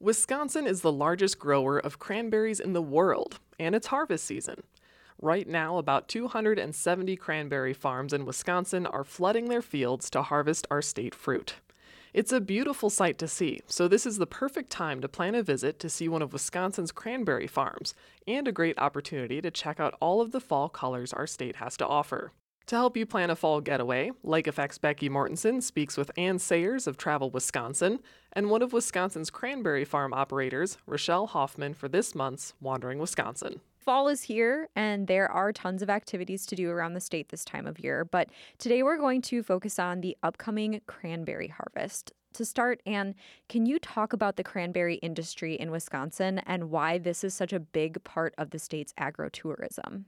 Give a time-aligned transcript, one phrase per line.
[0.00, 4.64] Wisconsin is the largest grower of cranberries in the world, and it's harvest season.
[5.22, 10.82] Right now, about 270 cranberry farms in Wisconsin are flooding their fields to harvest our
[10.82, 11.54] state fruit.
[12.12, 15.42] It's a beautiful sight to see, so this is the perfect time to plan a
[15.42, 17.94] visit to see one of Wisconsin's cranberry farms,
[18.26, 21.76] and a great opportunity to check out all of the fall colors our state has
[21.76, 22.32] to offer.
[22.68, 26.86] To help you plan a fall getaway, Lake Effect's Becky Mortensen speaks with Anne Sayers
[26.86, 27.98] of Travel Wisconsin
[28.32, 33.60] and one of Wisconsin's cranberry farm operators, Rochelle Hoffman, for this month's Wandering Wisconsin.
[33.76, 37.44] Fall is here, and there are tons of activities to do around the state this
[37.44, 38.02] time of year.
[38.02, 42.12] But today we're going to focus on the upcoming cranberry harvest.
[42.32, 43.14] To start, Anne,
[43.46, 47.60] can you talk about the cranberry industry in Wisconsin and why this is such a
[47.60, 50.04] big part of the state's agrotourism?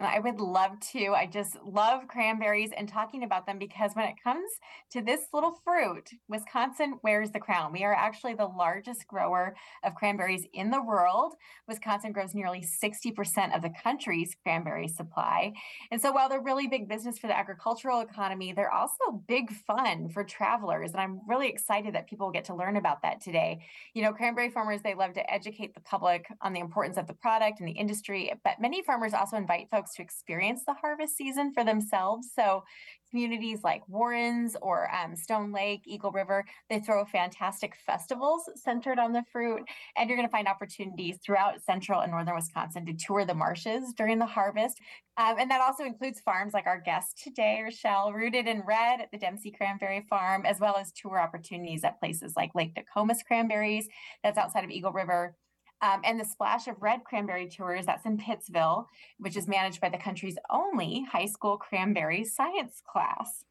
[0.00, 1.12] I would love to.
[1.14, 4.50] I just love cranberries and talking about them because when it comes
[4.90, 7.72] to this little fruit, Wisconsin wears the crown.
[7.72, 9.54] We are actually the largest grower
[9.84, 11.34] of cranberries in the world.
[11.68, 15.52] Wisconsin grows nearly 60% of the country's cranberry supply.
[15.92, 20.08] And so while they're really big business for the agricultural economy, they're also big fun
[20.08, 20.90] for travelers.
[20.90, 23.60] And I'm really excited that people get to learn about that today.
[23.94, 27.14] You know, cranberry farmers, they love to educate the public on the importance of the
[27.14, 31.16] product and the industry, but many farmers also invite folks folks to experience the harvest
[31.16, 32.28] season for themselves.
[32.34, 32.64] So
[33.10, 39.12] communities like Warrens or um, Stone Lake, Eagle River, they throw fantastic festivals centered on
[39.12, 39.62] the fruit.
[39.96, 43.92] And you're going to find opportunities throughout central and northern Wisconsin to tour the marshes
[43.96, 44.80] during the harvest.
[45.16, 49.10] Um, and that also includes farms like our guest today, Rochelle, rooted in red at
[49.12, 53.86] the Dempsey Cranberry Farm, as well as tour opportunities at places like Lake Nokomis Cranberries,
[54.24, 55.36] that's outside of Eagle River,
[55.84, 58.86] um, and the Splash of Red Cranberry Tours, that's in Pittsville,
[59.18, 63.44] which is managed by the country's only high school cranberry science class.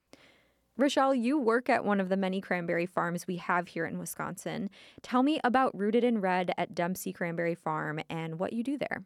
[0.75, 4.71] Rochelle, you work at one of the many cranberry farms we have here in Wisconsin.
[5.03, 9.03] Tell me about Rooted in Red at Dempsey Cranberry Farm and what you do there.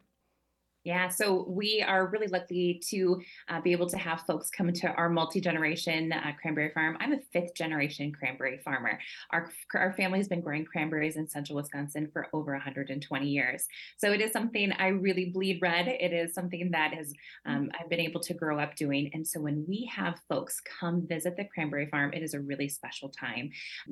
[0.88, 4.86] Yeah, so we are really lucky to uh, be able to have folks come to
[4.92, 6.96] our multi generation uh, cranberry farm.
[6.98, 8.98] I'm a fifth generation cranberry farmer.
[9.30, 13.66] Our, our family has been growing cranberries in central Wisconsin for over 120 years.
[13.98, 15.88] So it is something I really bleed red.
[15.88, 17.12] It is something that has
[17.44, 19.10] um, I've been able to grow up doing.
[19.12, 22.70] And so when we have folks come visit the cranberry farm, it is a really
[22.70, 23.50] special time.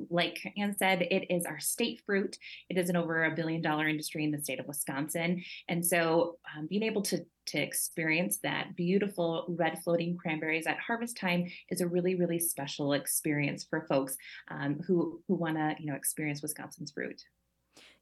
[0.09, 2.39] Like Anne said, it is our state fruit.
[2.71, 5.43] It is an over a billion dollar industry in the state of Wisconsin.
[5.69, 11.15] And so um, being able to to experience that beautiful red floating cranberries at harvest
[11.17, 14.17] time is a really really special experience for folks
[14.49, 17.23] um, who who want to you know experience Wisconsin's fruit.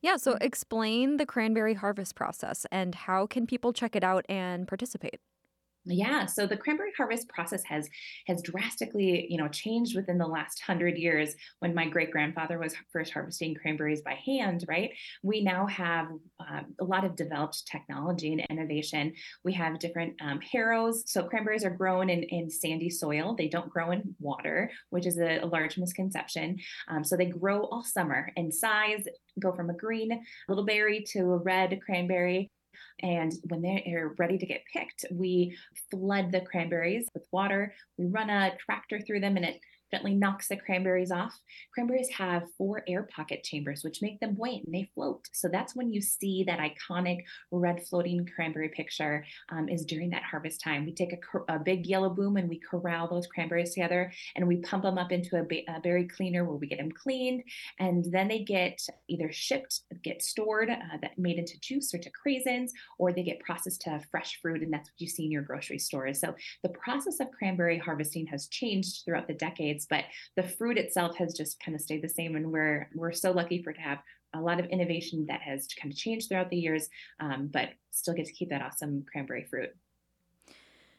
[0.01, 4.68] Yeah, so explain the cranberry harvest process and how can people check it out and
[4.68, 5.19] participate?
[5.88, 7.88] Yeah, so the cranberry harvest process has
[8.25, 11.35] has drastically, you know, changed within the last hundred years.
[11.59, 14.91] When my great grandfather was first harvesting cranberries by hand, right?
[15.22, 16.07] We now have
[16.40, 19.13] um, a lot of developed technology and innovation.
[19.44, 21.03] We have different um, harrows.
[21.06, 23.35] So cranberries are grown in, in sandy soil.
[23.35, 26.57] They don't grow in water, which is a, a large misconception.
[26.88, 29.06] Um, so they grow all summer in size,
[29.40, 32.52] go from a green little berry to a red cranberry
[33.01, 35.57] and when they're ready to get picked, we
[35.91, 37.73] flood the cranberries with water.
[37.97, 39.59] We run a tractor through them and it
[40.03, 41.39] knocks the cranberries off.
[41.73, 45.28] Cranberries have four air pocket chambers, which make them buoyant and they float.
[45.33, 50.23] So that's when you see that iconic red floating cranberry picture um, is during that
[50.23, 50.85] harvest time.
[50.85, 54.57] We take a, a, big yellow boom and we corral those cranberries together and we
[54.57, 57.44] pump them up into a, ba- a berry cleaner where we get them cleaned.
[57.79, 62.11] And then they get either shipped, get stored, uh, that made into juice or to
[62.11, 64.61] craisins, or they get processed to fresh fruit.
[64.61, 66.19] And that's what you see in your grocery stores.
[66.19, 71.16] So the process of cranberry harvesting has changed throughout the decades but the fruit itself
[71.18, 72.35] has just kind of stayed the same.
[72.35, 74.00] And we're we're so lucky for to have
[74.34, 78.13] a lot of innovation that has kind of changed throughout the years, um, but still
[78.13, 79.69] get to keep that awesome cranberry fruit.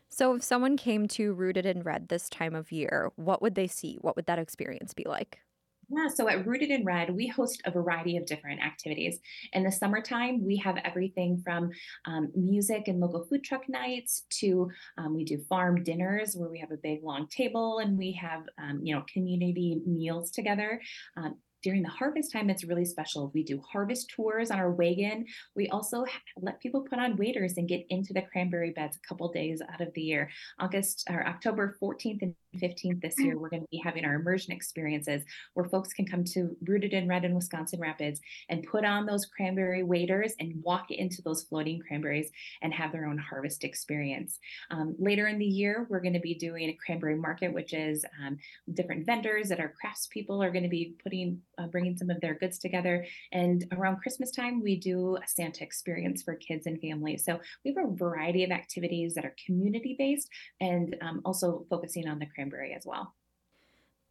[0.09, 3.67] So, if someone came to Rooted in Red this time of year, what would they
[3.67, 3.99] see?
[4.01, 5.41] What would that experience be like?
[5.89, 9.21] Yeah, so at Rooted in Red, we host a variety of different activities.
[9.53, 11.71] In the summertime, we have everything from
[12.07, 14.69] um, music and local food truck nights to
[14.99, 18.43] um, we do farm dinners where we have a big long table and we have
[18.59, 20.81] um, you know community meals together.
[21.17, 23.33] Um, during the harvest time, it's really special.
[23.35, 25.27] We do harvest tours on our wagon.
[25.57, 26.05] We also
[26.41, 29.81] let people put on waders and get into the cranberry beds a couple days out
[29.81, 30.31] of the year.
[30.61, 34.53] August or October 14th and 15th this year, we're going to be having our immersion
[34.53, 35.23] experiences
[35.55, 39.27] where folks can come to Rooted in Red in Wisconsin Rapids and put on those
[39.27, 42.31] cranberry waders and walk into those floating cranberries
[42.63, 44.39] and have their own harvest experience.
[44.71, 48.05] Um, later in the year, we're going to be doing a cranberry market, which is
[48.25, 48.39] um,
[48.75, 52.35] different vendors that our craftspeople are going to be putting, uh, bringing some of their
[52.35, 53.07] goods together.
[53.33, 57.25] And around Christmas time, we do a Santa experience for kids and families.
[57.25, 60.29] So we have a variety of activities that are community based
[60.61, 63.15] and um, also focusing on the cranberry as well.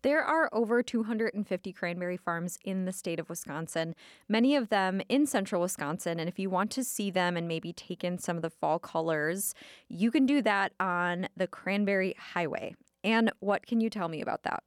[0.06, 3.96] There are over 250 cranberry farms in the state of Wisconsin,
[4.30, 6.20] many of them in central Wisconsin.
[6.20, 8.78] And if you want to see them and maybe take in some of the fall
[8.78, 9.56] colors,
[9.90, 12.76] you can do that on the Cranberry Highway.
[13.04, 14.64] And what can you tell me about that?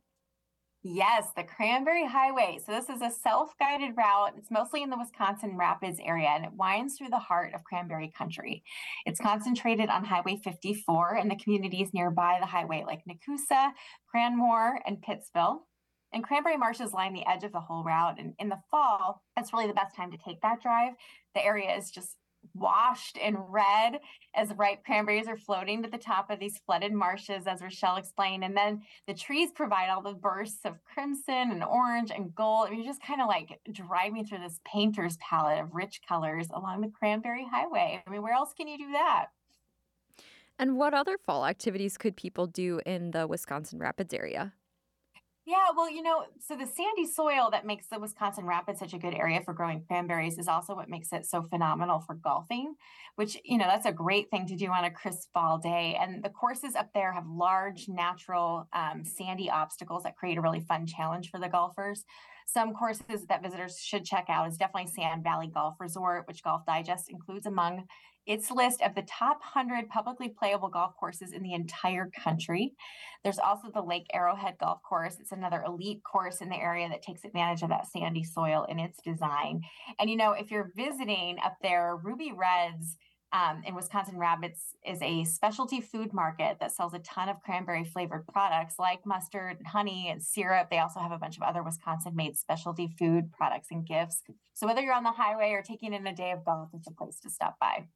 [0.84, 2.60] Yes, the Cranberry Highway.
[2.64, 4.34] So this is a self-guided route.
[4.38, 8.12] It's mostly in the Wisconsin Rapids area and it winds through the heart of cranberry
[8.16, 8.62] country.
[9.04, 13.72] It's concentrated on Highway 54 and the communities nearby the highway like Nekoosa,
[14.14, 15.62] Cranmoor, and Pittsville.
[16.12, 18.20] And cranberry marshes line the edge of the whole route.
[18.20, 20.92] And in the fall, that's really the best time to take that drive.
[21.34, 22.16] The area is just
[22.58, 24.00] washed in red
[24.34, 28.44] as ripe cranberries are floating to the top of these flooded marshes, as Rochelle explained.
[28.44, 32.68] And then the trees provide all the bursts of crimson and orange and gold.
[32.72, 36.88] You're just kind of like driving through this painter's palette of rich colors along the
[36.88, 38.02] Cranberry Highway.
[38.06, 39.26] I mean, where else can you do that?
[40.58, 44.52] And what other fall activities could people do in the Wisconsin Rapids area?
[45.48, 48.98] Yeah, well, you know, so the sandy soil that makes the Wisconsin Rapids such a
[48.98, 52.74] good area for growing cranberries is also what makes it so phenomenal for golfing,
[53.16, 55.96] which, you know, that's a great thing to do on a crisp fall day.
[55.98, 60.60] And the courses up there have large natural um, sandy obstacles that create a really
[60.60, 62.04] fun challenge for the golfers.
[62.46, 66.66] Some courses that visitors should check out is definitely Sand Valley Golf Resort, which Golf
[66.66, 67.86] Digest includes among
[68.28, 72.74] its list of the top 100 publicly playable golf courses in the entire country.
[73.24, 75.16] There's also the Lake Arrowhead Golf Course.
[75.18, 78.78] It's another elite course in the area that takes advantage of that sandy soil in
[78.78, 79.62] its design.
[79.98, 82.98] And you know, if you're visiting up there, Ruby Reds
[83.32, 87.84] um, in Wisconsin Rapids is a specialty food market that sells a ton of cranberry
[87.84, 90.68] flavored products like mustard, honey, and syrup.
[90.70, 94.22] They also have a bunch of other Wisconsin made specialty food products and gifts.
[94.54, 96.92] So whether you're on the highway or taking in a day of golf, it's a
[96.92, 97.86] place to stop by.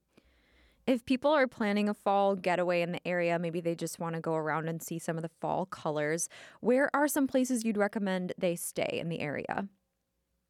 [0.86, 4.20] If people are planning a fall getaway in the area, maybe they just want to
[4.20, 6.28] go around and see some of the fall colors,
[6.60, 9.68] where are some places you'd recommend they stay in the area?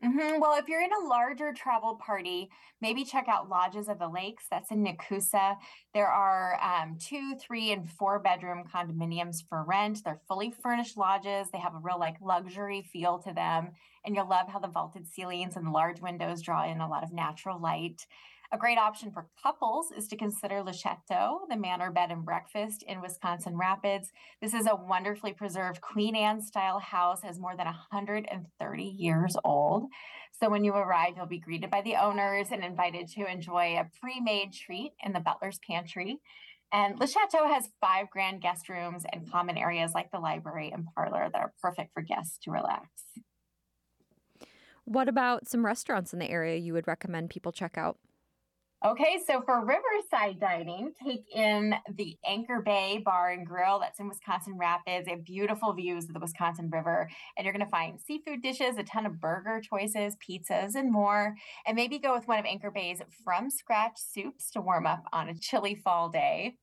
[0.03, 0.41] Mm-hmm.
[0.41, 2.49] Well, if you're in a larger travel party,
[2.81, 4.47] maybe check out Lodges of the Lakes.
[4.51, 5.59] That's in Nekoosa.
[5.95, 10.03] There are um, two, three, and four bedroom condominiums for rent.
[10.05, 11.49] They're fully furnished lodges.
[11.53, 13.73] They have a real like luxury feel to them.
[14.05, 17.13] And you'll love how the vaulted ceilings and large windows draw in a lot of
[17.13, 18.05] natural light.
[18.55, 22.85] A great option for couples is to consider Le Chateau, the manor bed and breakfast
[22.87, 24.13] in Wisconsin Rapids.
[24.43, 29.87] This is a wonderfully preserved Queen Anne style house, has more than 130 years old.
[30.39, 33.89] So when you arrive, you'll be greeted by the owners and invited to enjoy a
[33.99, 36.19] pre-made treat in the butler's pantry.
[36.71, 40.87] And Le Chateau has five grand guest rooms and common areas like the library and
[40.95, 42.91] parlor that are perfect for guests to relax.
[44.85, 47.99] What about some restaurants in the area you would recommend people check out?
[48.85, 54.09] Okay, so for riverside dining, take in the Anchor Bay Bar and Grill that's in
[54.09, 55.05] Wisconsin Rapids.
[55.05, 58.77] They have beautiful views of the Wisconsin River, and you're going to find seafood dishes,
[58.79, 61.37] a ton of burger choices, pizzas, and more.
[61.65, 65.29] And maybe go with one of Anchor Bay's from scratch soups to warm up on
[65.29, 66.57] a chilly fall day.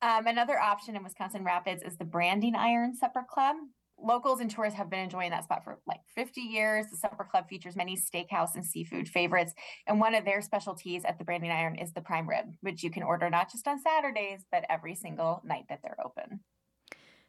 [0.00, 3.56] Um, another option in Wisconsin Rapids is the Branding Iron Supper Club
[4.02, 6.86] locals and tourists have been enjoying that spot for like 50 years.
[6.90, 9.52] The Supper Club features many steakhouse and seafood favorites.
[9.86, 12.90] And one of their specialties at the Branding Iron is the prime rib, which you
[12.90, 16.40] can order not just on Saturdays, but every single night that they're open.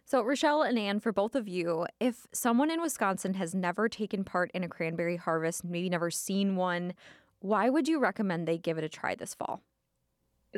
[0.06, 4.24] So, Rochelle and Anne, for both of you, if someone in Wisconsin has never taken
[4.24, 6.94] part in a cranberry harvest, maybe never seen one,
[7.42, 9.62] why would you recommend they give it a try this fall?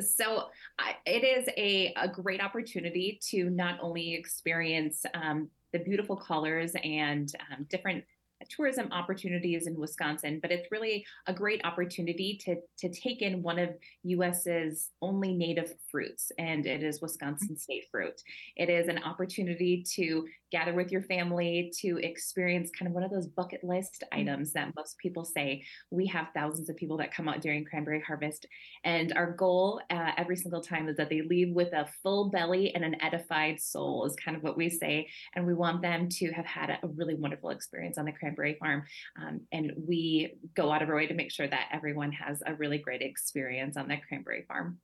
[0.00, 0.48] So
[0.78, 6.72] I, it is a, a great opportunity to not only experience um, the beautiful colors
[6.84, 8.04] and um, different
[8.48, 13.58] tourism opportunities in Wisconsin, but it's really a great opportunity to to take in one
[13.58, 13.70] of
[14.04, 18.20] US's only native fruits, and it is Wisconsin state fruit.
[18.56, 23.10] It is an opportunity to gather with your family to experience kind of one of
[23.10, 25.64] those bucket list items that most people say.
[25.90, 28.46] We have thousands of people that come out during cranberry harvest,
[28.84, 32.74] and our goal uh, every single time is that they leave with a full belly
[32.74, 35.08] and an edified soul, is kind of what we say.
[35.34, 38.84] And we want them to have had a really wonderful experience on the cranberry farm.
[39.20, 42.54] Um, and we go out of our way to make sure that everyone has a
[42.54, 44.78] really great experience on the cranberry farm.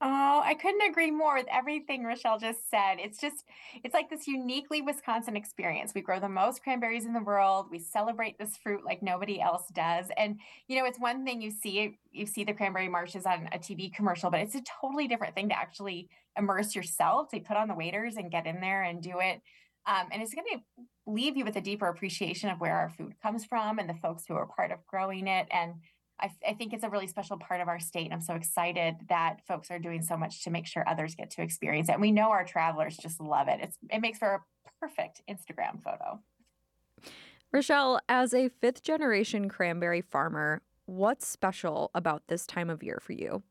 [0.00, 2.98] Oh, I couldn't agree more with everything Rochelle just said.
[2.98, 3.44] It's just,
[3.82, 5.92] it's like this uniquely Wisconsin experience.
[5.92, 7.66] We grow the most cranberries in the world.
[7.68, 10.06] We celebrate this fruit like nobody else does.
[10.16, 10.38] And,
[10.68, 13.92] you know, it's one thing you see, you see the cranberry marshes on a TV
[13.92, 17.74] commercial, but it's a totally different thing to actually immerse yourself, to put on the
[17.74, 19.42] waders and get in there and do it.
[19.88, 20.60] Um, and it's going to
[21.06, 24.24] leave you with a deeper appreciation of where our food comes from and the folks
[24.28, 25.48] who are part of growing it.
[25.50, 25.76] And
[26.20, 28.04] I, I, think it's a really special part of our state.
[28.04, 31.30] And I'm so excited that folks are doing so much to make sure others get
[31.30, 31.92] to experience it.
[31.92, 33.60] And we know our travelers just love it.
[33.62, 34.40] It's it makes for a
[34.80, 36.20] perfect Instagram photo.
[37.50, 43.14] Rochelle, as a fifth generation cranberry farmer, what's special about this time of year for
[43.14, 43.42] you?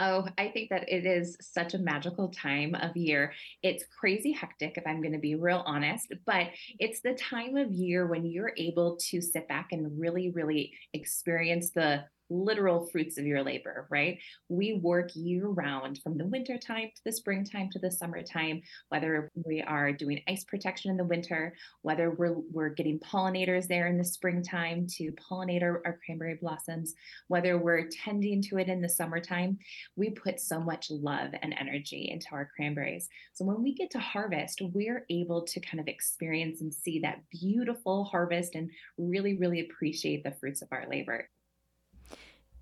[0.00, 3.32] Oh, I think that it is such a magical time of year.
[3.64, 7.72] It's crazy hectic, if I'm going to be real honest, but it's the time of
[7.72, 13.26] year when you're able to sit back and really, really experience the literal fruits of
[13.26, 14.18] your labor, right?
[14.48, 19.30] We work year round from the winter time to the springtime to the summertime, whether
[19.44, 23.98] we are doing ice protection in the winter, whether we're, we're getting pollinators there in
[23.98, 26.94] the springtime to pollinate our, our cranberry blossoms,
[27.28, 29.58] whether we're tending to it in the summertime,
[29.96, 33.08] we put so much love and energy into our cranberries.
[33.32, 37.22] So when we get to harvest, we're able to kind of experience and see that
[37.30, 41.28] beautiful harvest and really, really appreciate the fruits of our labor.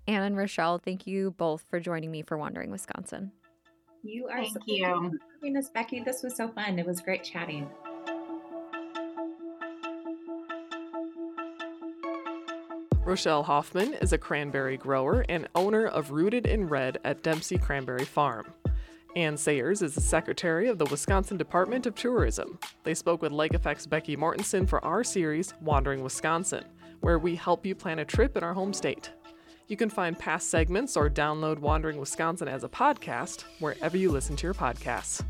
[0.07, 3.31] Anne and Rochelle, thank you both for joining me for Wandering Wisconsin.
[4.03, 4.85] You are thank so you.
[4.85, 5.11] for
[5.41, 5.99] having us, Becky.
[5.99, 6.79] This was so fun.
[6.79, 7.67] It was great chatting.
[13.03, 18.05] Rochelle Hoffman is a cranberry grower and owner of Rooted in Red at Dempsey Cranberry
[18.05, 18.45] Farm.
[19.15, 22.59] Anne Sayers is the secretary of the Wisconsin Department of Tourism.
[22.83, 26.65] They spoke with Lake Effect's Becky Mortensen for our series, Wandering Wisconsin,
[26.99, 29.11] where we help you plan a trip in our home state.
[29.67, 34.37] You can find past segments or download Wandering Wisconsin as a podcast wherever you listen
[34.37, 35.23] to your podcasts.